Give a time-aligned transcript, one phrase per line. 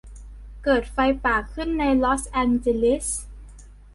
[0.63, 3.07] เกิดไฟป่าขึ้นในลอสแองเจลิส